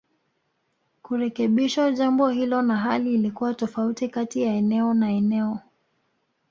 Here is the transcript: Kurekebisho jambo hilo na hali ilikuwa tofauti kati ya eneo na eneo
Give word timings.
Kurekebisho 1.01 1.91
jambo 1.91 2.29
hilo 2.29 2.61
na 2.61 2.77
hali 2.77 3.13
ilikuwa 3.13 3.53
tofauti 3.53 4.09
kati 4.09 4.41
ya 4.43 4.53
eneo 4.53 4.93
na 4.93 5.11
eneo 5.11 5.59